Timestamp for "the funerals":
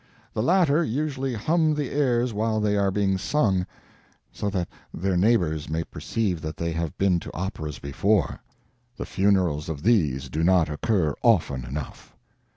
8.97-9.69